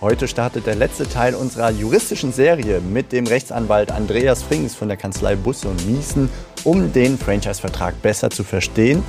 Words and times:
Heute 0.00 0.28
startet 0.28 0.68
der 0.68 0.76
letzte 0.76 1.08
Teil 1.08 1.34
unserer 1.34 1.72
juristischen 1.72 2.32
Serie 2.32 2.80
mit 2.80 3.10
dem 3.10 3.26
Rechtsanwalt 3.26 3.90
Andreas 3.90 4.44
Frings 4.44 4.76
von 4.76 4.86
der 4.86 4.96
Kanzlei 4.96 5.34
Busse 5.34 5.66
und 5.66 5.88
Miesen, 5.88 6.30
um 6.62 6.92
den 6.92 7.18
Franchise-Vertrag 7.18 8.00
besser 8.00 8.30
zu 8.30 8.44
verstehen. 8.44 9.02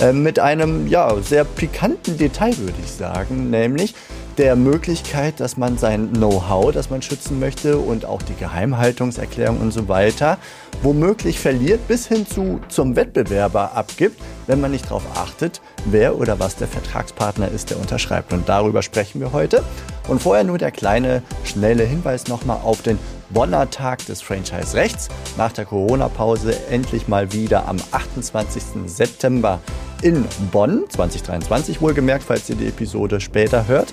Äh, 0.00 0.14
mit 0.14 0.38
einem 0.38 0.86
ja, 0.86 1.14
sehr 1.20 1.44
pikanten 1.44 2.16
Detail, 2.16 2.56
würde 2.56 2.78
ich 2.82 2.90
sagen, 2.90 3.50
nämlich 3.50 3.94
der 4.38 4.56
Möglichkeit, 4.56 5.40
dass 5.40 5.58
man 5.58 5.76
sein 5.76 6.14
Know-how, 6.14 6.72
das 6.72 6.88
man 6.88 7.02
schützen 7.02 7.38
möchte 7.38 7.76
und 7.76 8.06
auch 8.06 8.22
die 8.22 8.34
Geheimhaltungserklärung 8.34 9.60
und 9.60 9.72
so 9.72 9.88
weiter, 9.88 10.38
womöglich 10.82 11.38
verliert 11.38 11.86
bis 11.88 12.06
hin 12.06 12.26
zu 12.26 12.60
zum 12.68 12.96
Wettbewerber 12.96 13.72
abgibt, 13.74 14.20
wenn 14.46 14.60
man 14.60 14.70
nicht 14.70 14.86
darauf 14.86 15.04
achtet, 15.14 15.60
wer 15.84 16.18
oder 16.18 16.38
was 16.38 16.56
der 16.56 16.68
Vertragspartner 16.68 17.48
ist, 17.48 17.70
der 17.70 17.78
unterschreibt. 17.78 18.32
Und 18.32 18.48
darüber 18.48 18.82
sprechen 18.82 19.20
wir 19.20 19.32
heute. 19.32 19.62
Und 20.08 20.20
vorher 20.22 20.44
nur 20.44 20.58
der 20.58 20.70
kleine, 20.70 21.22
schnelle 21.44 21.84
Hinweis 21.84 22.28
nochmal 22.28 22.58
auf 22.64 22.82
den 22.82 22.98
Bonner 23.30 23.70
Tag 23.70 24.04
des 24.06 24.22
Franchise-Rechts. 24.22 25.08
Nach 25.36 25.52
der 25.52 25.64
Corona-Pause 25.64 26.56
endlich 26.68 27.06
mal 27.06 27.32
wieder 27.32 27.68
am 27.68 27.76
28. 27.92 28.62
September 28.86 29.60
in 30.02 30.24
Bonn, 30.50 30.84
2023 30.88 31.80
wohlgemerkt, 31.80 32.24
falls 32.24 32.48
ihr 32.50 32.56
die 32.56 32.66
Episode 32.66 33.20
später 33.20 33.68
hört. 33.68 33.92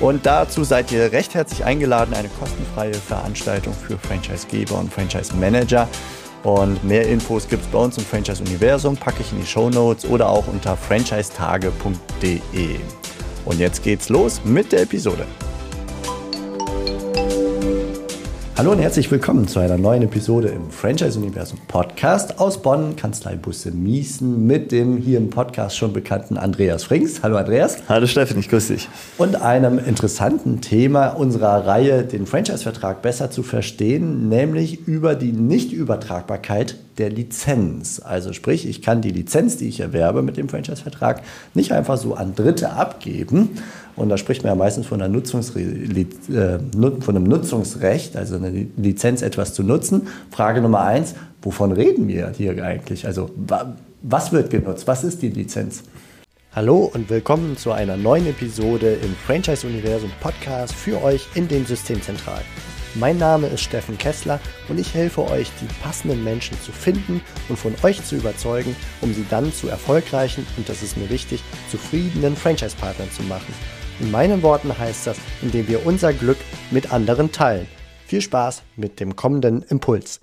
Und 0.00 0.26
dazu 0.26 0.64
seid 0.64 0.90
ihr 0.90 1.12
recht 1.12 1.34
herzlich 1.34 1.64
eingeladen, 1.64 2.14
eine 2.14 2.28
kostenfreie 2.28 2.94
Veranstaltung 2.94 3.72
für 3.72 3.98
Franchisegeber 3.98 4.78
und 4.78 4.92
Franchise-Manager. 4.92 5.88
Und 6.42 6.82
mehr 6.82 7.08
Infos 7.08 7.48
gibt 7.48 7.62
es 7.62 7.68
bei 7.68 7.78
uns 7.78 7.96
im 7.98 8.04
Franchise-Universum, 8.04 8.96
packe 8.96 9.22
ich 9.22 9.32
in 9.32 9.40
die 9.40 9.46
Show 9.46 9.70
Notes 9.70 10.04
oder 10.04 10.28
auch 10.28 10.48
unter 10.48 10.76
franchisetage.de. 10.76 12.80
Und 13.44 13.58
jetzt 13.58 13.82
geht's 13.82 14.08
los 14.08 14.40
mit 14.44 14.70
der 14.72 14.82
Episode. 14.82 15.26
Hallo 18.62 18.70
und 18.70 18.78
herzlich 18.78 19.10
willkommen 19.10 19.48
zu 19.48 19.58
einer 19.58 19.76
neuen 19.76 20.04
Episode 20.04 20.46
im 20.46 20.70
Franchise 20.70 21.18
Universum 21.18 21.58
Podcast 21.66 22.38
aus 22.38 22.62
Bonn, 22.62 22.94
Kanzlei 22.94 23.34
Busse 23.34 23.72
Miesen 23.72 24.46
mit 24.46 24.70
dem 24.70 24.98
hier 24.98 25.18
im 25.18 25.30
Podcast 25.30 25.76
schon 25.76 25.92
bekannten 25.92 26.36
Andreas 26.36 26.84
Frings. 26.84 27.24
Hallo 27.24 27.38
Andreas. 27.38 27.78
Hallo 27.88 28.06
Steffen, 28.06 28.38
ich 28.38 28.48
grüße 28.48 28.74
dich. 28.74 28.88
Und 29.18 29.34
einem 29.42 29.80
interessanten 29.80 30.60
Thema 30.60 31.08
unserer 31.08 31.66
Reihe, 31.66 32.04
den 32.04 32.24
Franchise-Vertrag 32.24 33.02
besser 33.02 33.32
zu 33.32 33.42
verstehen, 33.42 34.28
nämlich 34.28 34.86
über 34.86 35.16
die 35.16 35.32
Nichtübertragbarkeit 35.32 36.76
der 36.98 37.10
Lizenz. 37.10 38.00
Also 38.04 38.32
sprich, 38.32 38.68
ich 38.68 38.80
kann 38.80 39.00
die 39.00 39.10
Lizenz, 39.10 39.56
die 39.56 39.66
ich 39.66 39.80
erwerbe 39.80 40.22
mit 40.22 40.36
dem 40.36 40.48
Franchise-Vertrag, 40.48 41.22
nicht 41.54 41.72
einfach 41.72 41.96
so 41.96 42.14
an 42.14 42.36
Dritte 42.36 42.70
abgeben. 42.70 43.58
Und 43.96 44.08
da 44.08 44.16
spricht 44.16 44.42
man 44.42 44.52
ja 44.52 44.54
meistens 44.54 44.86
von, 44.86 45.02
einer 45.02 45.14
äh, 45.14 46.58
von 47.00 47.16
einem 47.16 47.24
Nutzungsrecht, 47.24 48.16
also 48.16 48.36
eine 48.36 48.66
Lizenz 48.76 49.22
etwas 49.22 49.54
zu 49.54 49.62
nutzen. 49.62 50.08
Frage 50.30 50.60
Nummer 50.62 50.80
eins, 50.82 51.14
wovon 51.42 51.72
reden 51.72 52.08
wir 52.08 52.32
hier 52.36 52.62
eigentlich? 52.64 53.06
Also 53.06 53.30
was 54.02 54.32
wird 54.32 54.50
genutzt? 54.50 54.86
Was 54.86 55.04
ist 55.04 55.22
die 55.22 55.28
Lizenz? 55.28 55.82
Hallo 56.54 56.90
und 56.92 57.08
willkommen 57.08 57.56
zu 57.56 57.72
einer 57.72 57.96
neuen 57.96 58.26
Episode 58.26 58.94
im 59.02 59.14
Franchise-Universum 59.26 60.10
Podcast 60.20 60.74
für 60.74 61.02
euch 61.02 61.26
in 61.34 61.48
den 61.48 61.64
Systemzentralen. 61.64 62.44
Mein 62.94 63.16
Name 63.16 63.46
ist 63.46 63.62
Steffen 63.62 63.96
Kessler 63.96 64.38
und 64.68 64.78
ich 64.78 64.92
helfe 64.92 65.22
euch, 65.30 65.50
die 65.62 65.82
passenden 65.82 66.22
Menschen 66.22 66.60
zu 66.60 66.72
finden 66.72 67.22
und 67.48 67.58
von 67.58 67.74
euch 67.82 68.04
zu 68.04 68.16
überzeugen, 68.16 68.76
um 69.00 69.14
sie 69.14 69.24
dann 69.30 69.50
zu 69.50 69.68
erfolgreichen 69.68 70.46
und 70.58 70.68
das 70.68 70.82
ist 70.82 70.98
mir 70.98 71.08
wichtig, 71.08 71.42
zufriedenen 71.70 72.36
Franchise-Partnern 72.36 73.10
zu 73.10 73.22
machen. 73.22 73.54
In 74.02 74.10
meinen 74.10 74.42
Worten 74.42 74.76
heißt 74.76 75.06
das, 75.06 75.16
indem 75.42 75.68
wir 75.68 75.86
unser 75.86 76.12
Glück 76.12 76.38
mit 76.72 76.92
anderen 76.92 77.30
teilen. 77.30 77.68
Viel 78.06 78.20
Spaß 78.20 78.62
mit 78.76 78.98
dem 78.98 79.14
kommenden 79.14 79.62
Impuls. 79.62 80.20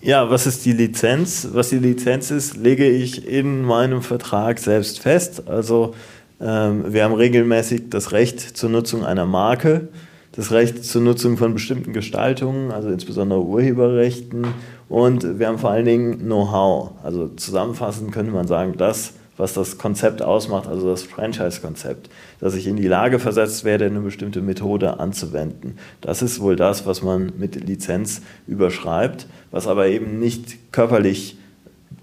Ja, 0.00 0.28
was 0.28 0.46
ist 0.46 0.64
die 0.64 0.72
Lizenz? 0.72 1.48
Was 1.52 1.70
die 1.70 1.78
Lizenz 1.78 2.32
ist, 2.32 2.56
lege 2.56 2.88
ich 2.88 3.26
in 3.28 3.62
meinem 3.62 4.02
Vertrag 4.02 4.58
selbst 4.58 4.98
fest. 4.98 5.48
Also 5.48 5.94
ähm, 6.40 6.92
wir 6.92 7.04
haben 7.04 7.14
regelmäßig 7.14 7.90
das 7.90 8.10
Recht 8.10 8.40
zur 8.40 8.70
Nutzung 8.70 9.04
einer 9.04 9.24
Marke 9.24 9.88
das 10.32 10.52
Recht 10.52 10.84
zur 10.84 11.02
Nutzung 11.02 11.36
von 11.36 11.52
bestimmten 11.54 11.92
Gestaltungen, 11.92 12.70
also 12.70 12.88
insbesondere 12.88 13.42
Urheberrechten. 13.42 14.46
Und 14.88 15.38
wir 15.38 15.48
haben 15.48 15.58
vor 15.58 15.70
allen 15.70 15.84
Dingen 15.84 16.18
Know-how. 16.20 16.92
Also 17.02 17.28
zusammenfassend 17.28 18.12
könnte 18.12 18.32
man 18.32 18.46
sagen, 18.46 18.74
das, 18.76 19.14
was 19.40 19.54
das 19.54 19.78
Konzept 19.78 20.22
ausmacht, 20.22 20.68
also 20.68 20.88
das 20.90 21.02
Franchise-Konzept, 21.02 22.10
dass 22.40 22.54
ich 22.54 22.66
in 22.66 22.76
die 22.76 22.86
Lage 22.86 23.18
versetzt 23.18 23.64
werde, 23.64 23.86
eine 23.86 24.00
bestimmte 24.00 24.42
Methode 24.42 25.00
anzuwenden. 25.00 25.78
Das 26.00 26.22
ist 26.22 26.40
wohl 26.40 26.56
das, 26.56 26.86
was 26.86 27.02
man 27.02 27.32
mit 27.38 27.56
Lizenz 27.66 28.22
überschreibt, 28.46 29.26
was 29.50 29.66
aber 29.66 29.86
eben 29.88 30.18
nicht 30.20 30.72
körperlich 30.72 31.38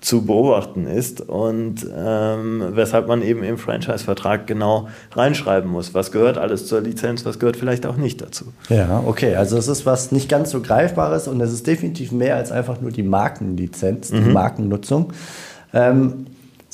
zu 0.01 0.25
beobachten 0.25 0.85
ist 0.85 1.21
und 1.21 1.87
ähm, 1.95 2.63
weshalb 2.71 3.07
man 3.07 3.21
eben 3.21 3.43
im 3.43 3.57
Franchise-Vertrag 3.57 4.45
genau 4.45 4.89
reinschreiben 5.11 5.69
muss, 5.69 5.93
was 5.93 6.11
gehört 6.11 6.37
alles 6.37 6.67
zur 6.67 6.81
Lizenz, 6.81 7.25
was 7.25 7.39
gehört 7.39 7.57
vielleicht 7.57 7.85
auch 7.85 7.97
nicht 7.97 8.21
dazu. 8.21 8.45
Ja, 8.69 9.03
okay, 9.05 9.35
also 9.35 9.57
es 9.57 9.67
ist 9.67 9.85
was 9.85 10.11
nicht 10.11 10.29
ganz 10.29 10.51
so 10.51 10.61
Greifbares 10.61 11.27
und 11.27 11.39
es 11.41 11.53
ist 11.53 11.65
definitiv 11.65 12.11
mehr 12.11 12.35
als 12.35 12.51
einfach 12.51 12.81
nur 12.81 12.91
die 12.91 13.03
Markenlizenz, 13.03 14.09
die 14.09 14.19
mhm. 14.19 14.33
Markennutzung. 14.33 15.13
Ähm, 15.73 16.25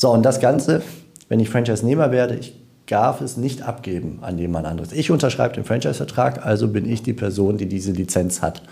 so, 0.03 0.11
und 0.11 0.23
das 0.23 0.41
Ganze, 0.41 0.81
wenn 1.29 1.39
ich 1.39 1.49
Franchise-Nehmer 1.49 2.11
werde, 2.11 2.35
ich 2.35 2.53
darf 2.87 3.21
es 3.21 3.37
nicht 3.37 3.61
abgeben 3.61 4.19
an 4.21 4.37
jemand 4.37 4.67
anderes. 4.67 4.91
Ich 4.91 5.09
unterschreibe 5.11 5.55
den 5.55 5.63
Franchise-Vertrag, 5.63 6.45
also 6.45 6.67
bin 6.67 6.85
ich 6.85 7.03
die 7.03 7.13
Person, 7.13 7.57
die 7.57 7.67
diese 7.67 7.93
Lizenz 7.93 8.41
hat. 8.41 8.63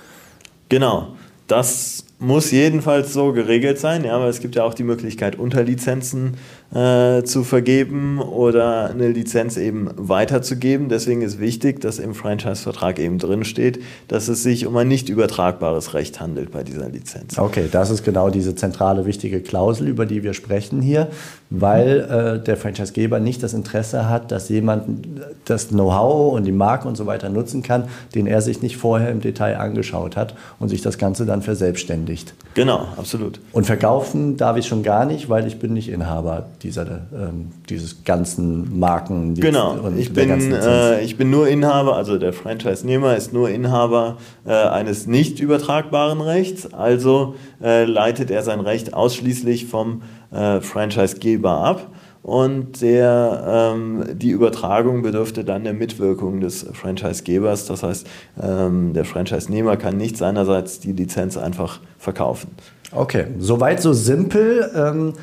Genau, 0.67 1.13
das 1.47 2.03
muss 2.21 2.51
jedenfalls 2.51 3.13
so 3.13 3.33
geregelt 3.33 3.79
sein, 3.79 4.03
ja, 4.05 4.15
aber 4.15 4.27
es 4.27 4.41
gibt 4.41 4.55
ja 4.55 4.63
auch 4.63 4.75
die 4.75 4.83
Möglichkeit, 4.83 5.39
Unterlizenzen 5.39 6.37
äh, 6.71 7.23
zu 7.23 7.43
vergeben 7.43 8.21
oder 8.21 8.91
eine 8.91 9.09
Lizenz 9.09 9.57
eben 9.57 9.89
weiterzugeben. 9.95 10.87
Deswegen 10.87 11.23
ist 11.23 11.39
wichtig, 11.39 11.81
dass 11.81 11.97
im 11.97 12.13
Franchise-Vertrag 12.13 12.99
eben 12.99 13.17
drin 13.17 13.43
steht, 13.43 13.81
dass 14.07 14.27
es 14.27 14.43
sich 14.43 14.67
um 14.67 14.77
ein 14.77 14.87
nicht 14.87 15.09
übertragbares 15.09 15.95
Recht 15.95 16.19
handelt 16.19 16.51
bei 16.51 16.63
dieser 16.63 16.89
Lizenz. 16.89 17.39
Okay, 17.39 17.67
das 17.71 17.89
ist 17.89 18.03
genau 18.03 18.29
diese 18.29 18.53
zentrale 18.53 19.07
wichtige 19.07 19.41
Klausel, 19.41 19.87
über 19.87 20.05
die 20.05 20.21
wir 20.21 20.35
sprechen 20.35 20.79
hier, 20.79 21.07
weil 21.49 22.01
äh, 22.39 22.43
der 22.43 22.55
Franchisegeber 22.55 23.19
nicht 23.19 23.41
das 23.41 23.55
Interesse 23.55 24.07
hat, 24.07 24.31
dass 24.31 24.47
jemand 24.47 25.07
das 25.45 25.69
Know-how 25.69 26.33
und 26.33 26.43
die 26.43 26.51
Marke 26.51 26.87
und 26.87 26.95
so 26.95 27.07
weiter 27.07 27.29
nutzen 27.29 27.63
kann, 27.63 27.85
den 28.13 28.27
er 28.27 28.41
sich 28.41 28.61
nicht 28.61 28.77
vorher 28.77 29.09
im 29.09 29.21
Detail 29.21 29.57
angeschaut 29.57 30.15
hat 30.15 30.35
und 30.59 30.69
sich 30.69 30.83
das 30.83 30.99
Ganze 30.99 31.25
dann 31.25 31.41
verselbstständigt 31.41 32.10
veröffentlicht. 32.11 32.33
Genau, 32.53 32.87
absolut. 32.97 33.39
Und 33.53 33.65
verkaufen 33.65 34.35
darf 34.35 34.57
ich 34.57 34.67
schon 34.67 34.83
gar 34.83 35.05
nicht, 35.05 35.29
weil 35.29 35.47
ich 35.47 35.59
bin 35.59 35.73
nicht 35.73 35.89
Inhaber 35.89 36.47
dieser, 36.61 36.83
ähm, 37.13 37.51
dieses 37.69 38.03
ganzen 38.03 38.77
Marken. 38.77 39.35
Genau, 39.35 39.89
ich 39.97 40.11
bin, 40.11 40.51
äh, 40.51 41.01
ich 41.01 41.17
bin 41.17 41.29
nur 41.29 41.47
Inhaber, 41.47 41.95
also 41.95 42.17
der 42.17 42.33
Franchise-Nehmer 42.33 43.15
ist 43.15 43.31
nur 43.31 43.49
Inhaber 43.49 44.17
äh, 44.45 44.51
eines 44.51 45.07
nicht 45.07 45.39
übertragbaren 45.39 46.19
Rechts, 46.19 46.73
also 46.73 47.35
äh, 47.63 47.85
leitet 47.85 48.31
er 48.31 48.43
sein 48.43 48.59
Recht 48.59 48.93
ausschließlich 48.93 49.67
vom 49.67 50.01
äh, 50.31 50.59
Franchise-Geber 50.59 51.51
ab 51.51 51.87
und 52.23 52.81
der, 52.81 53.73
ähm, 53.75 54.03
die 54.13 54.29
Übertragung 54.29 55.01
bedürfte 55.01 55.43
dann 55.43 55.63
der 55.63 55.73
Mitwirkung 55.73 56.39
des 56.39 56.65
Franchisegebers. 56.73 57.65
Das 57.65 57.81
heißt, 57.81 58.07
ähm, 58.41 58.93
der 58.93 59.05
Franchise-Nehmer 59.05 59.77
kann 59.77 59.97
nicht 59.97 60.17
seinerseits 60.17 60.79
die 60.79 60.91
Lizenz 60.91 61.35
einfach 61.35 61.79
verkaufen. 61.97 62.51
Okay, 62.91 63.25
soweit 63.39 63.81
so 63.81 63.93
simpel. 63.93 64.69
Ähm, 64.75 65.13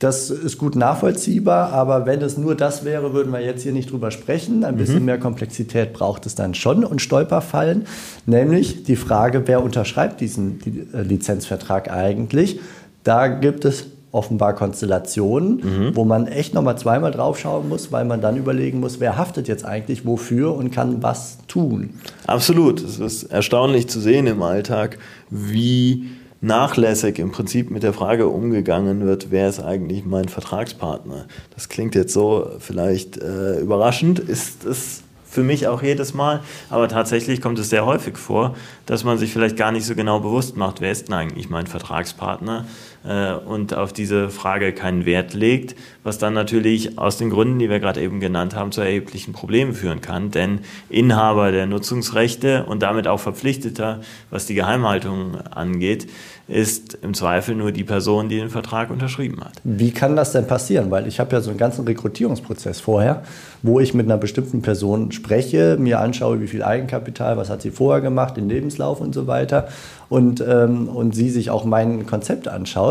das 0.00 0.30
ist 0.30 0.58
gut 0.58 0.76
nachvollziehbar, 0.76 1.72
aber 1.72 2.06
wenn 2.06 2.22
es 2.22 2.38
nur 2.38 2.54
das 2.54 2.84
wäre, 2.84 3.12
würden 3.12 3.32
wir 3.32 3.40
jetzt 3.40 3.62
hier 3.62 3.72
nicht 3.72 3.90
drüber 3.90 4.12
sprechen. 4.12 4.64
Ein 4.64 4.76
bisschen 4.76 5.00
mhm. 5.00 5.06
mehr 5.06 5.18
Komplexität 5.18 5.92
braucht 5.92 6.24
es 6.26 6.36
dann 6.36 6.54
schon 6.54 6.84
und 6.84 7.02
Stolperfallen, 7.02 7.86
nämlich 8.24 8.84
die 8.84 8.94
Frage, 8.94 9.42
wer 9.46 9.62
unterschreibt 9.62 10.20
diesen 10.20 10.60
äh, 10.92 11.02
Lizenzvertrag 11.02 11.90
eigentlich. 11.90 12.60
Da 13.02 13.26
gibt 13.26 13.64
es 13.64 13.86
offenbar 14.10 14.54
Konstellationen, 14.54 15.56
mhm. 15.56 15.96
wo 15.96 16.04
man 16.04 16.26
echt 16.26 16.54
nochmal 16.54 16.78
zweimal 16.78 17.10
drauf 17.10 17.38
schauen 17.38 17.68
muss, 17.68 17.92
weil 17.92 18.04
man 18.04 18.20
dann 18.20 18.36
überlegen 18.36 18.80
muss, 18.80 19.00
wer 19.00 19.16
haftet 19.16 19.48
jetzt 19.48 19.64
eigentlich 19.64 20.06
wofür 20.06 20.54
und 20.54 20.70
kann 20.70 21.02
was 21.02 21.38
tun. 21.46 21.90
Absolut. 22.26 22.82
Es 22.82 22.98
ist 22.98 23.24
erstaunlich 23.24 23.88
zu 23.88 24.00
sehen 24.00 24.26
im 24.26 24.42
Alltag, 24.42 24.98
wie 25.30 26.08
nachlässig 26.40 27.18
im 27.18 27.32
Prinzip 27.32 27.70
mit 27.70 27.82
der 27.82 27.92
Frage 27.92 28.28
umgegangen 28.28 29.04
wird, 29.04 29.30
wer 29.30 29.48
ist 29.48 29.60
eigentlich 29.60 30.04
mein 30.04 30.28
Vertragspartner. 30.28 31.26
Das 31.54 31.68
klingt 31.68 31.94
jetzt 31.94 32.12
so 32.12 32.48
vielleicht 32.60 33.18
äh, 33.18 33.58
überraschend, 33.58 34.20
ist 34.20 34.64
es 34.64 35.02
für 35.28 35.42
mich 35.42 35.66
auch 35.68 35.82
jedes 35.82 36.14
Mal. 36.14 36.40
Aber 36.70 36.88
tatsächlich 36.88 37.40
kommt 37.40 37.58
es 37.58 37.70
sehr 37.70 37.84
häufig 37.84 38.16
vor, 38.16 38.54
dass 38.86 39.04
man 39.04 39.18
sich 39.18 39.32
vielleicht 39.32 39.56
gar 39.56 39.72
nicht 39.72 39.84
so 39.84 39.94
genau 39.94 40.20
bewusst 40.20 40.56
macht, 40.56 40.80
wer 40.80 40.90
ist 40.90 41.08
denn 41.08 41.14
eigentlich 41.14 41.50
mein 41.50 41.66
Vertragspartner 41.66 42.64
äh, 43.06 43.32
und 43.32 43.74
auf 43.74 43.92
diese 43.92 44.30
Frage 44.30 44.72
keinen 44.72 45.04
Wert 45.06 45.34
legt, 45.34 45.76
was 46.04 46.18
dann 46.18 46.34
natürlich 46.34 46.98
aus 46.98 47.18
den 47.18 47.30
Gründen, 47.30 47.58
die 47.58 47.70
wir 47.70 47.80
gerade 47.80 48.00
eben 48.00 48.20
genannt 48.20 48.54
haben, 48.54 48.72
zu 48.72 48.80
erheblichen 48.80 49.32
Problemen 49.32 49.74
führen 49.74 50.00
kann. 50.00 50.30
Denn 50.30 50.60
Inhaber 50.88 51.52
der 51.52 51.66
Nutzungsrechte 51.66 52.64
und 52.64 52.82
damit 52.82 53.06
auch 53.06 53.20
Verpflichteter, 53.20 54.00
was 54.30 54.46
die 54.46 54.54
Geheimhaltung 54.54 55.36
angeht, 55.50 56.08
ist 56.48 56.98
im 57.02 57.12
Zweifel 57.12 57.54
nur 57.54 57.72
die 57.72 57.84
Person, 57.84 58.30
die 58.30 58.38
den 58.38 58.48
Vertrag 58.48 58.90
unterschrieben 58.90 59.44
hat. 59.44 59.52
Wie 59.64 59.90
kann 59.90 60.16
das 60.16 60.32
denn 60.32 60.46
passieren? 60.46 60.90
Weil 60.90 61.06
ich 61.06 61.20
habe 61.20 61.32
ja 61.32 61.42
so 61.42 61.50
einen 61.50 61.58
ganzen 61.58 61.84
Rekrutierungsprozess 61.84 62.80
vorher, 62.80 63.22
wo 63.62 63.80
ich 63.80 63.92
mit 63.92 64.06
einer 64.06 64.16
bestimmten 64.16 64.62
Person 64.62 65.12
spreche, 65.12 65.76
mir 65.78 66.00
anschaue, 66.00 66.40
wie 66.40 66.48
viel 66.48 66.62
Eigenkapital, 66.62 67.36
was 67.36 67.50
hat 67.50 67.60
sie 67.60 67.70
vorher 67.70 68.00
gemacht, 68.00 68.38
den 68.38 68.48
Lebenslauf 68.48 69.02
und 69.02 69.14
so 69.14 69.26
weiter 69.26 69.68
und, 70.08 70.40
ähm, 70.40 70.88
und 70.88 71.14
sie 71.14 71.28
sich 71.28 71.50
auch 71.50 71.66
mein 71.66 72.06
Konzept 72.06 72.48
anschaut. 72.48 72.87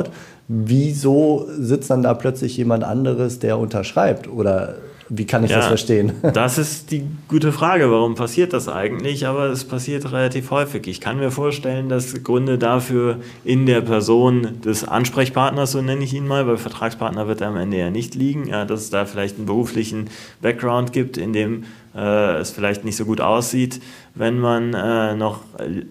Wieso 0.47 1.47
sitzt 1.57 1.89
dann 1.89 2.03
da 2.03 2.13
plötzlich 2.13 2.55
jemand 2.55 2.83
anderes, 2.83 3.39
der 3.39 3.57
unterschreibt? 3.57 4.29
Oder 4.29 4.75
wie 5.09 5.25
kann 5.25 5.43
ich 5.43 5.51
ja, 5.51 5.57
das 5.57 5.67
verstehen? 5.67 6.13
Das 6.33 6.57
ist 6.57 6.91
die 6.91 7.03
gute 7.27 7.51
Frage. 7.51 7.91
Warum 7.91 8.15
passiert 8.15 8.53
das 8.53 8.67
eigentlich? 8.67 9.25
Aber 9.27 9.45
es 9.45 9.63
passiert 9.63 10.11
relativ 10.11 10.51
häufig. 10.51 10.87
Ich 10.87 11.01
kann 11.01 11.17
mir 11.17 11.31
vorstellen, 11.31 11.89
dass 11.89 12.23
Gründe 12.23 12.57
dafür 12.57 13.17
in 13.43 13.65
der 13.65 13.81
Person 13.81 14.61
des 14.63 14.83
Ansprechpartners, 14.87 15.71
so 15.71 15.81
nenne 15.81 16.03
ich 16.03 16.13
ihn 16.13 16.27
mal, 16.27 16.47
weil 16.47 16.57
Vertragspartner 16.57 17.27
wird 17.27 17.41
er 17.41 17.49
am 17.49 17.57
Ende 17.57 17.77
ja 17.77 17.89
nicht 17.89 18.15
liegen, 18.15 18.47
ja, 18.47 18.65
dass 18.65 18.81
es 18.81 18.89
da 18.89 19.05
vielleicht 19.05 19.37
einen 19.37 19.45
beruflichen 19.45 20.09
Background 20.41 20.93
gibt, 20.93 21.17
in 21.17 21.33
dem 21.33 21.63
äh, 21.95 22.37
es 22.37 22.51
vielleicht 22.51 22.85
nicht 22.85 22.97
so 22.97 23.05
gut 23.05 23.21
aussieht, 23.21 23.81
wenn 24.17 24.39
man 24.39 24.73
äh, 24.73 25.15
noch 25.15 25.41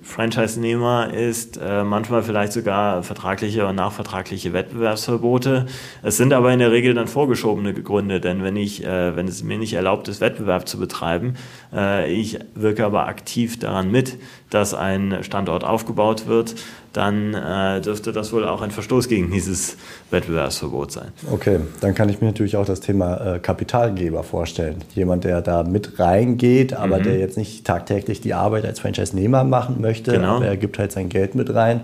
Franchise-Nehmer 0.03 1.13
ist, 1.13 1.59
äh, 1.63 1.85
manchmal 1.85 2.23
vielleicht 2.23 2.53
sogar 2.53 3.03
vertragliche 3.03 3.67
und 3.67 3.77
nachvertragliche 3.77 4.53
Wettbewerbsverbote. 4.53 5.67
Es 6.03 6.17
sind 6.17 6.33
aber 6.33 6.53
in 6.53 6.59
der 6.59 6.73
Regel 6.73 6.95
dann 6.95 7.09
vorgeschobene 7.09 7.75
Gründe, 7.75 8.21
denn 8.21 8.43
wenn, 8.43 8.57
ich, 8.57 8.85
äh, 8.85 9.15
wenn 9.17 9.29
es 9.29 9.43
mir 9.43 9.59
nicht 9.59 9.75
erlaubt 9.75 10.09
ist, 10.09 10.21
Wettbewerb 10.21 10.69
zu 10.69 10.79
betreiben, 10.79 11.35
äh, 11.73 12.13
ich 12.13 12.39
wirke 12.55 12.85
aber 12.85 13.07
aktiv 13.07 13.59
daran 13.59 13.91
mit, 13.91 14.19
dass 14.51 14.75
ein 14.75 15.19
Standort 15.23 15.65
aufgebaut 15.65 16.27
wird, 16.27 16.55
dann 16.97 17.35
äh, 17.35 17.81
dürfte 17.83 18.13
das 18.13 18.33
wohl 18.33 18.47
auch 18.47 18.63
ein 18.63 18.71
Verstoß 18.71 19.09
gegen 19.09 19.31
dieses 19.31 19.77
Wettbewerbsverbot 20.11 20.93
sein. 20.93 21.09
Okay, 21.31 21.61
dann 21.81 21.95
kann 21.95 22.09
ich 22.09 22.23
mir 22.23 22.29
natürlich 22.29 22.57
auch 22.57 22.65
das 22.65 22.81
Thema 22.81 23.35
äh, 23.35 23.39
Kapitalgeber 23.39 24.23
vorstellen. 24.23 24.79
Jemand, 24.95 25.25
der 25.25 25.43
da 25.43 25.63
mit 25.63 25.99
reingeht, 25.99 26.73
aber 26.73 26.99
mhm. 26.99 27.03
der 27.03 27.19
jetzt 27.19 27.37
nicht 27.37 27.67
tagtäglich 27.67 28.16
die 28.21 28.35
Arbeit 28.35 28.65
als 28.65 28.81
Franchise-Nehmer 28.81 29.45
machen 29.45 29.81
möchte, 29.81 30.13
genau. 30.13 30.37
aber 30.37 30.47
er 30.47 30.57
gibt 30.57 30.79
halt 30.79 30.93
sein 30.93 31.09
Geld 31.09 31.35
mit 31.35 31.55
rein. 31.55 31.83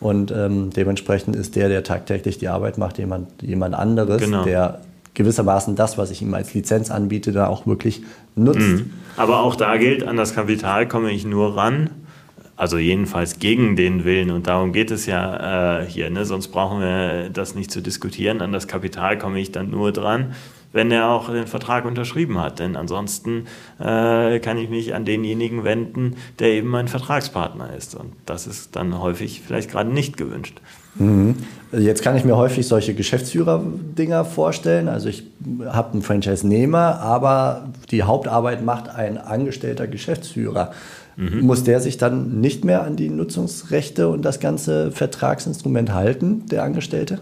Und 0.00 0.30
ähm, 0.30 0.70
dementsprechend 0.70 1.36
ist 1.36 1.56
der, 1.56 1.68
der 1.68 1.82
tagtäglich 1.82 2.38
die 2.38 2.48
Arbeit 2.48 2.78
macht, 2.78 2.98
jemand, 2.98 3.42
jemand 3.42 3.74
anderes, 3.74 4.22
genau. 4.22 4.44
der 4.44 4.80
gewissermaßen 5.14 5.76
das, 5.76 5.98
was 5.98 6.10
ich 6.10 6.22
ihm 6.22 6.32
als 6.34 6.54
Lizenz 6.54 6.90
anbiete, 6.90 7.32
da 7.32 7.48
auch 7.48 7.66
wirklich 7.66 8.02
nutzt. 8.36 8.60
Mhm. 8.60 8.92
Aber 9.16 9.40
auch 9.40 9.56
da 9.56 9.76
gilt, 9.76 10.06
an 10.06 10.16
das 10.16 10.34
Kapital 10.34 10.88
komme 10.88 11.10
ich 11.10 11.26
nur 11.26 11.56
ran, 11.56 11.90
also 12.56 12.78
jedenfalls 12.78 13.38
gegen 13.38 13.76
den 13.76 14.04
Willen. 14.04 14.30
Und 14.30 14.46
darum 14.46 14.72
geht 14.72 14.90
es 14.90 15.06
ja 15.06 15.80
äh, 15.80 15.86
hier. 15.86 16.10
Ne? 16.10 16.24
Sonst 16.24 16.48
brauchen 16.48 16.80
wir 16.80 17.30
das 17.30 17.54
nicht 17.54 17.70
zu 17.70 17.80
diskutieren. 17.80 18.40
An 18.40 18.52
das 18.52 18.68
Kapital 18.68 19.18
komme 19.18 19.40
ich 19.40 19.52
dann 19.52 19.70
nur 19.70 19.92
dran, 19.92 20.34
wenn 20.72 20.90
er 20.90 21.08
auch 21.08 21.30
den 21.30 21.46
Vertrag 21.46 21.84
unterschrieben 21.84 22.38
hat. 22.38 22.58
Denn 22.58 22.76
ansonsten 22.76 23.46
äh, 23.78 24.38
kann 24.40 24.58
ich 24.58 24.70
mich 24.70 24.94
an 24.94 25.04
denjenigen 25.04 25.64
wenden, 25.64 26.16
der 26.38 26.48
eben 26.48 26.68
mein 26.68 26.88
Vertragspartner 26.88 27.74
ist. 27.76 27.94
Und 27.94 28.12
das 28.26 28.46
ist 28.46 28.76
dann 28.76 29.00
häufig 29.00 29.42
vielleicht 29.46 29.70
gerade 29.70 29.90
nicht 29.90 30.16
gewünscht. 30.16 30.60
Mhm. 30.96 31.36
Jetzt 31.72 32.02
kann 32.02 32.16
ich 32.16 32.24
mir 32.24 32.36
häufig 32.36 32.66
solche 32.66 32.94
Geschäftsführer-Dinger 32.94 34.24
vorstellen. 34.24 34.88
Also 34.88 35.08
ich 35.08 35.24
habe 35.66 35.92
einen 35.92 36.02
Franchise-Nehmer, 36.02 37.00
aber 37.00 37.68
die 37.90 38.02
Hauptarbeit 38.02 38.64
macht 38.64 38.88
ein 38.88 39.18
angestellter 39.18 39.86
Geschäftsführer. 39.86 40.72
Mhm. 41.16 41.40
Muss 41.42 41.64
der 41.64 41.80
sich 41.80 41.98
dann 41.98 42.40
nicht 42.40 42.64
mehr 42.64 42.82
an 42.82 42.96
die 42.96 43.08
Nutzungsrechte 43.08 44.08
und 44.08 44.22
das 44.22 44.40
ganze 44.40 44.90
Vertragsinstrument 44.90 45.92
halten, 45.92 46.46
der 46.46 46.64
Angestellte? 46.64 47.20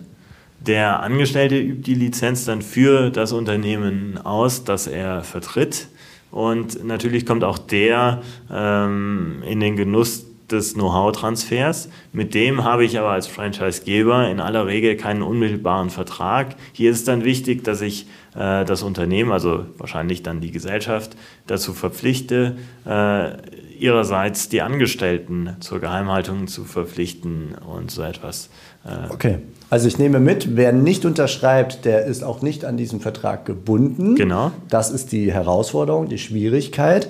Der 0.61 1.03
Angestellte 1.03 1.59
übt 1.59 1.83
die 1.83 1.95
Lizenz 1.95 2.45
dann 2.45 2.63
für 2.63 3.11
das 3.11 3.33
Unternehmen 3.33 4.19
aus, 4.19 4.65
das 4.65 4.87
er 4.87 5.23
vertritt. 5.23 5.89
Und 6.31 6.85
natürlich 6.85 7.25
kommt 7.25 7.45
auch 7.45 7.59
der 7.59 8.23
ähm, 8.53 9.43
in 9.47 9.61
den 9.61 9.77
Genuss 9.77 10.27
des 10.51 10.75
Know-how-Transfers. 10.75 11.91
Mit 12.13 12.35
dem 12.35 12.65
habe 12.65 12.85
ich 12.85 12.99
aber 12.99 13.11
als 13.11 13.27
Franchisegeber 13.27 14.29
in 14.29 14.41
aller 14.41 14.67
Regel 14.67 14.97
keinen 14.97 15.23
unmittelbaren 15.23 15.91
Vertrag. 15.91 16.57
Hier 16.73 16.91
ist 16.91 17.07
dann 17.09 17.25
wichtig, 17.25 17.65
dass 17.65 17.81
ich 17.81 18.07
äh, 18.35 18.65
das 18.65 18.83
Unternehmen, 18.83 19.33
also 19.33 19.67
wahrscheinlich 19.77 20.23
dann 20.23 20.41
die 20.41 20.51
Gesellschaft, 20.51 21.17
dazu 21.47 21.75
verpflichte, 21.75 22.57
äh, 22.87 23.31
ihrerseits 23.81 24.49
die 24.49 24.63
Angestellten 24.63 25.57
zur 25.61 25.81
Geheimhaltung 25.81 26.47
zu 26.47 26.65
verpflichten 26.65 27.55
und 27.55 27.91
so 27.91 28.03
etwas. 28.03 28.51
Äh 28.85 29.13
okay. 29.13 29.39
Also 29.71 29.89
ich 29.89 29.99
nehme 29.99 30.21
mit, 30.21 30.57
wer 30.57 30.73
nicht 30.73 31.05
unterschreibt, 31.05 31.85
der 31.85 32.05
ist 32.07 32.25
auch 32.25 32.43
nicht 32.43 32.65
an 32.65 32.77
diesem 32.77 33.01
Vertrag 33.01 33.45
gebunden. 33.45 34.15
Genau. 34.15 34.53
Das 34.69 34.91
ist 34.91 35.13
die 35.13 35.33
Herausforderung, 35.33 36.09
die 36.09 36.19
Schwierigkeit. 36.19 37.09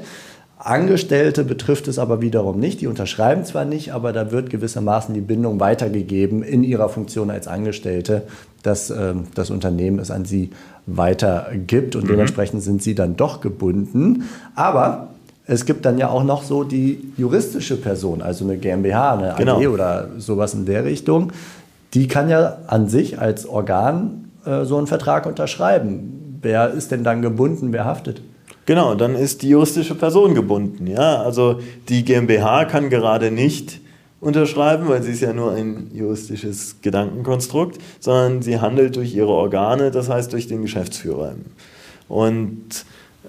Angestellte 0.58 1.44
betrifft 1.44 1.86
es 1.86 2.00
aber 2.00 2.20
wiederum 2.20 2.58
nicht. 2.58 2.80
Die 2.80 2.88
unterschreiben 2.88 3.44
zwar 3.44 3.64
nicht, 3.64 3.92
aber 3.92 4.12
da 4.12 4.32
wird 4.32 4.50
gewissermaßen 4.50 5.14
die 5.14 5.20
Bindung 5.20 5.60
weitergegeben 5.60 6.42
in 6.42 6.64
ihrer 6.64 6.88
Funktion 6.88 7.30
als 7.30 7.46
Angestellte, 7.46 8.24
dass 8.64 8.90
äh, 8.90 9.14
das 9.34 9.50
Unternehmen 9.50 10.00
es 10.00 10.10
an 10.10 10.24
sie 10.24 10.50
weitergibt 10.86 11.94
und 11.94 12.04
mhm. 12.04 12.08
dementsprechend 12.08 12.62
sind 12.62 12.82
sie 12.82 12.96
dann 12.96 13.14
doch 13.14 13.40
gebunden. 13.40 14.24
Aber 14.56 15.10
es 15.48 15.64
gibt 15.64 15.86
dann 15.86 15.96
ja 15.96 16.10
auch 16.10 16.24
noch 16.24 16.42
so 16.42 16.62
die 16.62 17.12
juristische 17.16 17.76
Person, 17.76 18.20
also 18.20 18.44
eine 18.44 18.58
GmbH, 18.58 19.14
eine 19.14 19.34
genau. 19.36 19.58
AG 19.58 19.68
oder 19.68 20.08
sowas 20.18 20.52
in 20.52 20.66
der 20.66 20.84
Richtung. 20.84 21.32
Die 21.94 22.06
kann 22.06 22.28
ja 22.28 22.58
an 22.66 22.88
sich 22.88 23.18
als 23.18 23.48
Organ 23.48 24.30
äh, 24.44 24.66
so 24.66 24.76
einen 24.76 24.86
Vertrag 24.86 25.24
unterschreiben. 25.24 26.38
Wer 26.42 26.70
ist 26.70 26.90
denn 26.90 27.02
dann 27.02 27.22
gebunden? 27.22 27.72
Wer 27.72 27.86
haftet? 27.86 28.20
Genau, 28.66 28.94
dann 28.94 29.14
ist 29.14 29.40
die 29.40 29.48
juristische 29.48 29.94
Person 29.94 30.34
gebunden. 30.34 30.86
Ja? 30.86 31.22
Also 31.22 31.60
die 31.88 32.04
GmbH 32.04 32.66
kann 32.66 32.90
gerade 32.90 33.30
nicht 33.30 33.80
unterschreiben, 34.20 34.86
weil 34.88 35.02
sie 35.02 35.12
ist 35.12 35.22
ja 35.22 35.32
nur 35.32 35.52
ein 35.52 35.90
juristisches 35.94 36.82
Gedankenkonstrukt, 36.82 37.78
sondern 38.00 38.42
sie 38.42 38.60
handelt 38.60 38.96
durch 38.96 39.14
ihre 39.14 39.32
Organe, 39.32 39.90
das 39.90 40.10
heißt 40.10 40.30
durch 40.34 40.46
den 40.46 40.60
Geschäftsführer. 40.60 41.36
Und 42.06 42.84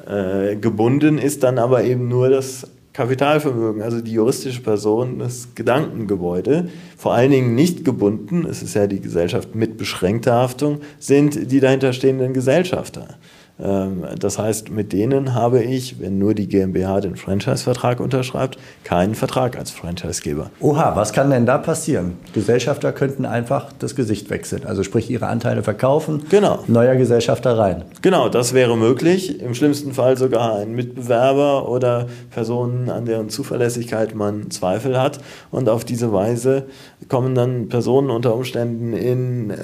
äh, 0.07 0.55
gebunden 0.55 1.17
ist 1.17 1.43
dann 1.43 1.57
aber 1.57 1.83
eben 1.83 2.07
nur 2.07 2.29
das 2.29 2.67
Kapitalvermögen, 2.93 3.81
also 3.81 4.01
die 4.01 4.13
juristische 4.13 4.61
Person, 4.61 5.19
das 5.19 5.49
Gedankengebäude. 5.55 6.69
Vor 6.97 7.13
allen 7.13 7.31
Dingen 7.31 7.55
nicht 7.55 7.85
gebunden, 7.85 8.45
es 8.45 8.61
ist 8.61 8.73
ja 8.73 8.87
die 8.87 8.99
Gesellschaft 8.99 9.55
mit 9.55 9.77
beschränkter 9.77 10.33
Haftung, 10.33 10.81
sind 10.99 11.51
die 11.51 11.59
dahinterstehenden 11.59 12.33
Gesellschafter. 12.33 13.17
Ähm, 13.61 14.05
das 14.17 14.39
heißt, 14.39 14.69
mit 14.69 14.93
denen 14.93 15.33
habe 15.33 15.61
ich, 15.61 15.99
wenn 15.99 16.17
nur 16.17 16.33
die 16.33 16.47
GmbH 16.47 17.01
den 17.01 17.15
Franchise-Vertrag 17.15 17.99
unterschreibt, 17.99 18.57
keinen 18.83 19.15
Vertrag 19.15 19.57
als 19.57 19.71
Franchisegeber. 19.71 20.49
Oha, 20.59 20.95
was 20.95 21.13
kann 21.13 21.29
denn 21.29 21.45
da 21.45 21.57
passieren? 21.57 22.17
Gesellschafter 22.33 22.91
könnten 22.91 23.25
einfach 23.25 23.71
das 23.79 23.95
Gesicht 23.95 24.29
wechseln, 24.29 24.65
also 24.65 24.83
sprich 24.83 25.09
ihre 25.09 25.27
Anteile 25.27 25.63
verkaufen, 25.63 26.23
genau. 26.29 26.63
neuer 26.67 26.95
Gesellschafter 26.95 27.57
rein. 27.57 27.83
Genau, 28.01 28.29
das 28.29 28.53
wäre 28.53 28.77
möglich. 28.77 29.41
Im 29.41 29.53
schlimmsten 29.53 29.93
Fall 29.93 30.17
sogar 30.17 30.55
ein 30.57 30.73
Mitbewerber 30.73 31.69
oder 31.69 32.07
Personen, 32.31 32.89
an 32.89 33.05
deren 33.05 33.29
Zuverlässigkeit 33.29 34.15
man 34.15 34.51
Zweifel 34.51 34.99
hat. 34.99 35.19
Und 35.51 35.69
auf 35.69 35.83
diese 35.83 36.13
Weise 36.13 36.65
kommen 37.07 37.35
dann 37.35 37.69
Personen 37.69 38.09
unter 38.09 38.35
Umständen 38.35 38.93
in, 38.93 39.49
äh, 39.49 39.55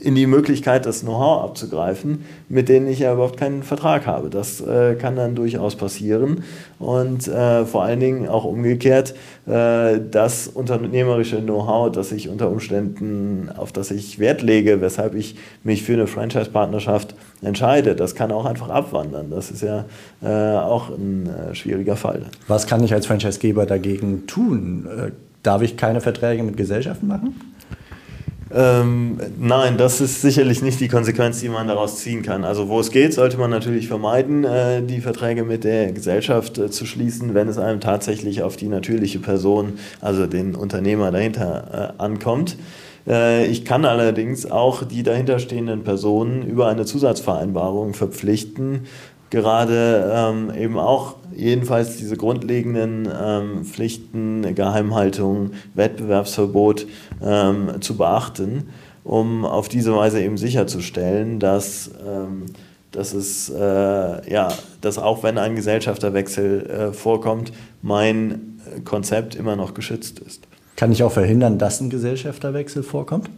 in 0.00 0.14
die 0.14 0.26
Möglichkeit, 0.26 0.86
das 0.86 1.00
Know-how 1.00 1.44
abzugreifen, 1.44 2.24
mit 2.48 2.68
denen 2.68 2.86
ich 2.86 3.00
ja 3.00 3.12
überhaupt 3.12 3.31
keinen 3.36 3.62
Vertrag 3.62 4.06
habe. 4.06 4.30
Das 4.30 4.60
äh, 4.60 4.94
kann 4.94 5.16
dann 5.16 5.34
durchaus 5.34 5.76
passieren. 5.76 6.44
Und 6.78 7.28
äh, 7.28 7.64
vor 7.64 7.84
allen 7.84 8.00
Dingen 8.00 8.28
auch 8.28 8.44
umgekehrt, 8.44 9.14
äh, 9.46 10.00
das 10.10 10.48
unternehmerische 10.48 11.40
Know-how, 11.40 11.92
das 11.92 12.12
ich 12.12 12.28
unter 12.28 12.50
Umständen, 12.50 13.48
auf 13.56 13.72
das 13.72 13.90
ich 13.90 14.18
Wert 14.18 14.42
lege, 14.42 14.80
weshalb 14.80 15.14
ich 15.14 15.36
mich 15.64 15.82
für 15.82 15.94
eine 15.94 16.06
Franchise-Partnerschaft 16.06 17.14
entscheide, 17.42 17.94
das 17.94 18.14
kann 18.14 18.32
auch 18.32 18.44
einfach 18.44 18.68
abwandern. 18.68 19.30
Das 19.30 19.50
ist 19.50 19.62
ja 19.62 19.84
äh, 20.22 20.56
auch 20.58 20.90
ein 20.90 21.28
äh, 21.28 21.54
schwieriger 21.54 21.96
Fall. 21.96 22.22
Was 22.48 22.66
kann 22.66 22.82
ich 22.82 22.92
als 22.92 23.06
Franchisegeber 23.06 23.66
dagegen 23.66 24.26
tun? 24.26 24.88
Darf 25.42 25.62
ich 25.62 25.76
keine 25.76 26.00
Verträge 26.00 26.42
mit 26.42 26.56
Gesellschaften 26.56 27.08
machen? 27.08 27.51
Ähm, 28.54 29.18
nein, 29.38 29.78
das 29.78 30.00
ist 30.02 30.20
sicherlich 30.20 30.60
nicht 30.60 30.78
die 30.80 30.88
Konsequenz, 30.88 31.40
die 31.40 31.48
man 31.48 31.68
daraus 31.68 31.96
ziehen 31.98 32.22
kann. 32.22 32.44
Also 32.44 32.68
wo 32.68 32.80
es 32.80 32.90
geht, 32.90 33.14
sollte 33.14 33.38
man 33.38 33.50
natürlich 33.50 33.88
vermeiden, 33.88 34.44
äh, 34.44 34.82
die 34.82 35.00
Verträge 35.00 35.44
mit 35.44 35.64
der 35.64 35.92
Gesellschaft 35.92 36.58
äh, 36.58 36.70
zu 36.70 36.84
schließen, 36.84 37.34
wenn 37.34 37.48
es 37.48 37.56
einem 37.56 37.80
tatsächlich 37.80 38.42
auf 38.42 38.56
die 38.56 38.68
natürliche 38.68 39.20
Person, 39.20 39.78
also 40.02 40.26
den 40.26 40.54
Unternehmer 40.54 41.10
dahinter, 41.10 41.94
äh, 41.98 42.02
ankommt. 42.02 42.56
Äh, 43.06 43.46
ich 43.46 43.64
kann 43.64 43.84
allerdings 43.84 44.50
auch 44.50 44.84
die 44.84 45.02
dahinterstehenden 45.02 45.82
Personen 45.82 46.42
über 46.42 46.68
eine 46.68 46.84
Zusatzvereinbarung 46.84 47.94
verpflichten, 47.94 48.82
gerade 49.32 50.12
ähm, 50.14 50.52
eben 50.54 50.78
auch 50.78 51.16
jedenfalls 51.34 51.96
diese 51.96 52.16
grundlegenden 52.16 53.08
ähm, 53.20 53.64
Pflichten, 53.64 54.54
Geheimhaltung, 54.54 55.52
Wettbewerbsverbot 55.74 56.86
ähm, 57.22 57.80
zu 57.80 57.96
beachten, 57.96 58.68
um 59.02 59.46
auf 59.46 59.68
diese 59.68 59.96
Weise 59.96 60.22
eben 60.22 60.36
sicherzustellen, 60.36 61.40
dass, 61.40 61.90
ähm, 62.06 62.44
dass, 62.92 63.14
es, 63.14 63.48
äh, 63.48 64.30
ja, 64.30 64.48
dass 64.82 64.98
auch 64.98 65.22
wenn 65.22 65.38
ein 65.38 65.56
Gesellschafterwechsel 65.56 66.66
äh, 66.66 66.92
vorkommt, 66.92 67.52
mein 67.80 68.60
Konzept 68.84 69.34
immer 69.34 69.56
noch 69.56 69.72
geschützt 69.72 70.18
ist. 70.18 70.46
Kann 70.76 70.92
ich 70.92 71.02
auch 71.02 71.12
verhindern, 71.12 71.58
dass 71.58 71.80
ein 71.80 71.88
Gesellschafterwechsel 71.88 72.82
vorkommt? 72.82 73.30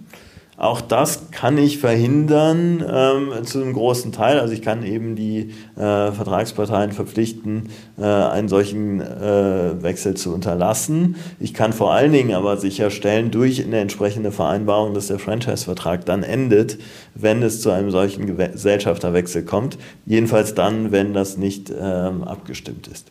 Auch 0.57 0.81
das 0.81 1.31
kann 1.33 1.59
ich 1.59 1.79
verhindern 1.79 2.85
ähm, 2.89 3.45
zu 3.45 3.61
einem 3.61 3.73
großen 3.73 4.13
Teil. 4.13 4.39
Also 4.39 4.53
ich 4.53 4.63
kann 4.63 4.85
eben 4.85 5.17
die 5.17 5.51
äh, 5.77 6.13
Vertragsparteien 6.13 6.93
verpflichten, 6.93 7.71
äh, 7.99 8.05
einen 8.05 8.49
solchen 8.49 9.01
äh, 9.01 9.83
Wechsel 9.83 10.15
zu 10.15 10.33
unterlassen. 10.33 11.17
Ich 11.41 11.55
kann 11.55 11.73
vor 11.73 11.93
allen 11.93 12.13
Dingen 12.13 12.35
aber 12.35 12.57
sicherstellen 12.57 13.33
durch 13.33 13.65
eine 13.65 13.81
entsprechende 13.81 14.31
Vereinbarung, 14.31 14.95
dass 14.95 15.09
der 15.09 15.19
Franchise-Vertrag 15.19 16.05
dann 16.07 16.23
endet, 16.23 16.79
wenn 17.15 17.43
es 17.43 17.61
zu 17.61 17.71
einem 17.71 17.91
solchen 17.91 18.37
Gesellschafterwechsel 18.37 19.45
kommt. 19.45 19.77
Jedenfalls 20.07 20.55
dann, 20.55 20.93
wenn 20.93 21.15
das 21.15 21.37
nicht 21.37 21.71
ähm, 21.71 22.23
abgestimmt 22.23 22.87
ist. 22.87 23.11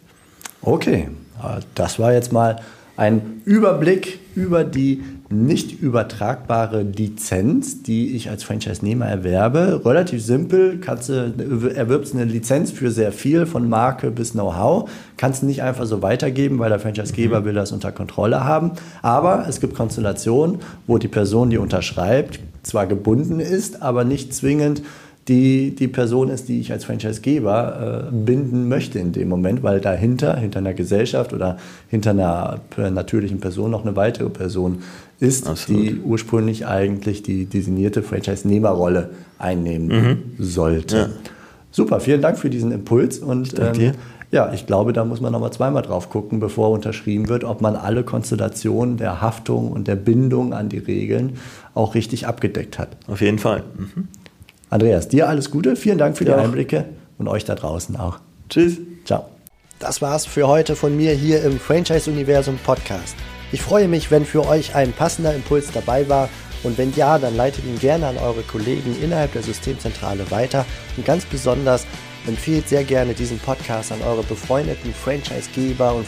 Okay, 0.61 1.09
das 1.75 1.99
war 1.99 2.13
jetzt 2.13 2.31
mal 2.31 2.61
ein 2.95 3.41
Überblick 3.43 4.19
über 4.35 4.63
die 4.63 5.03
nicht 5.33 5.81
übertragbare 5.81 6.83
Lizenz, 6.83 7.83
die 7.83 8.15
ich 8.15 8.29
als 8.29 8.43
Franchise-Nehmer 8.43 9.05
erwerbe. 9.05 9.81
Relativ 9.83 10.23
simpel, 10.23 10.79
kannst 10.79 11.09
du, 11.09 11.33
erwirbst 11.75 12.13
eine 12.13 12.25
Lizenz 12.25 12.71
für 12.71 12.91
sehr 12.91 13.11
viel, 13.11 13.45
von 13.45 13.67
Marke 13.67 14.11
bis 14.11 14.31
Know-how. 14.31 14.89
Kannst 15.17 15.41
du 15.41 15.47
nicht 15.47 15.63
einfach 15.63 15.85
so 15.85 16.01
weitergeben, 16.01 16.59
weil 16.59 16.69
der 16.69 16.79
Franchise-Geber 16.79 17.41
mhm. 17.41 17.45
will 17.45 17.53
das 17.53 17.71
unter 17.71 17.91
Kontrolle 17.91 18.43
haben. 18.43 18.71
Aber 19.01 19.45
es 19.47 19.59
gibt 19.59 19.75
Konstellationen, 19.75 20.59
wo 20.87 20.97
die 20.97 21.07
Person, 21.07 21.49
die 21.49 21.57
unterschreibt, 21.57 22.39
zwar 22.63 22.87
gebunden 22.87 23.39
ist, 23.39 23.81
aber 23.81 24.05
nicht 24.05 24.33
zwingend 24.33 24.83
die 25.27 25.73
die 25.73 25.87
Person 25.87 26.29
ist, 26.29 26.49
die 26.49 26.59
ich 26.59 26.71
als 26.71 26.85
Franchisegeber 26.85 28.09
äh, 28.09 28.15
binden 28.15 28.67
möchte 28.67 28.99
in 28.99 29.13
dem 29.13 29.29
Moment, 29.29 29.63
weil 29.63 29.79
dahinter, 29.79 30.35
hinter 30.37 30.59
einer 30.59 30.73
Gesellschaft 30.73 31.33
oder 31.33 31.57
hinter 31.89 32.09
einer 32.09 32.59
natürlichen 32.77 33.39
Person 33.39 33.71
noch 33.71 33.85
eine 33.85 33.95
weitere 33.95 34.29
Person 34.29 34.79
ist, 35.19 35.47
Absolut. 35.47 35.81
die 35.81 35.99
ursprünglich 35.99 36.67
eigentlich 36.67 37.23
die 37.23 37.45
designierte 37.45 38.03
Franchise-Nehmerrolle 38.03 39.11
einnehmen 39.39 39.87
mhm. 39.87 40.17
sollte. 40.43 40.97
Ja. 40.97 41.09
Super, 41.71 41.99
vielen 42.01 42.21
Dank 42.21 42.37
für 42.37 42.49
diesen 42.49 42.71
Impuls 42.71 43.19
und 43.19 43.57
ähm, 43.59 43.93
ja, 44.33 44.51
ich 44.51 44.65
glaube, 44.65 44.93
da 44.93 45.05
muss 45.05 45.21
man 45.21 45.31
nochmal 45.31 45.53
zweimal 45.53 45.83
drauf 45.83 46.09
gucken, 46.09 46.39
bevor 46.39 46.71
unterschrieben 46.71 47.29
wird, 47.29 47.43
ob 47.43 47.61
man 47.61 47.75
alle 47.75 48.03
Konstellationen 48.03 48.97
der 48.97 49.21
Haftung 49.21 49.71
und 49.71 49.87
der 49.87 49.95
Bindung 49.95 50.53
an 50.53 50.69
die 50.69 50.79
Regeln 50.79 51.37
auch 51.75 51.93
richtig 51.93 52.25
abgedeckt 52.27 52.79
hat. 52.79 52.97
Auf 53.07 53.21
jeden 53.21 53.37
Fall. 53.37 53.63
Mhm. 53.77 54.07
Andreas, 54.73 55.07
dir 55.07 55.29
alles 55.29 55.51
Gute, 55.51 55.75
vielen 55.75 55.99
Dank 55.99 56.17
für 56.17 56.25
die 56.25 56.31
ja. 56.31 56.37
Einblicke 56.37 56.85
und 57.19 57.27
euch 57.27 57.45
da 57.45 57.53
draußen 57.53 57.95
auch. 57.95 58.17
Tschüss. 58.49 58.79
Ciao. 59.05 59.29
Das 59.77 60.01
war's 60.01 60.25
für 60.25 60.47
heute 60.47 60.75
von 60.75 60.97
mir 60.97 61.11
hier 61.11 61.43
im 61.43 61.59
Franchise 61.59 62.09
Universum 62.09 62.57
Podcast. 62.57 63.15
Ich 63.51 63.61
freue 63.61 63.87
mich, 63.87 64.09
wenn 64.09 64.25
für 64.25 64.47
euch 64.47 64.73
ein 64.73 64.91
passender 64.91 65.35
Impuls 65.35 65.71
dabei 65.71 66.09
war 66.09 66.27
und 66.63 66.79
wenn 66.79 66.91
ja, 66.95 67.19
dann 67.19 67.37
leitet 67.37 67.65
ihn 67.65 67.77
gerne 67.77 68.07
an 68.07 68.17
eure 68.17 68.41
Kollegen 68.41 68.95
innerhalb 68.99 69.33
der 69.33 69.43
Systemzentrale 69.43 70.31
weiter 70.31 70.65
und 70.97 71.05
ganz 71.05 71.23
besonders 71.25 71.85
empfehlt 72.25 72.67
sehr 72.67 72.83
gerne 72.83 73.13
diesen 73.13 73.37
Podcast 73.37 73.91
an 73.91 74.01
eure 74.01 74.23
befreundeten 74.23 74.91
Franchisegeber 74.91 75.93
und 75.93 76.07